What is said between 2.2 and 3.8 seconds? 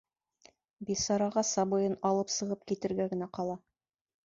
сығып китергә генә ҡала.